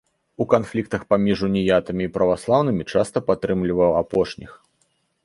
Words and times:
У 0.35 0.45
канфліктах 0.53 1.03
паміж 1.13 1.43
уніятамі 1.47 2.07
і 2.09 2.11
праваслаўнымі 2.15 2.83
часта 2.95 3.17
падтрымліваў 3.29 3.91
апошніх. 4.01 4.51